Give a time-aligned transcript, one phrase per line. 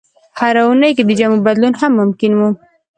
[0.39, 2.49] هره اونۍ کې د جامو بدلول هم ممکن وو.